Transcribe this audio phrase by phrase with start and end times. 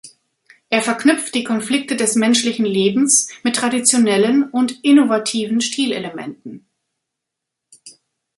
[0.71, 6.65] Er verknüpft die Konflikte des menschlichen Lebens mit traditionellen und innovativen Stilelementen.